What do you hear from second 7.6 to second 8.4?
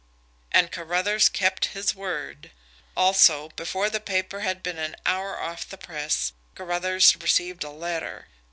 a letter.